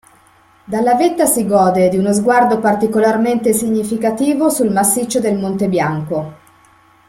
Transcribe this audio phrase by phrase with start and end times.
[0.63, 6.33] Dalla vetta si gode di uno sguardo particolarmente significativo sul massiccio del Monte Bianco.